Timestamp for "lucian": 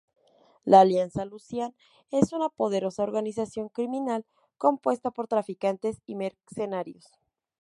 1.25-1.75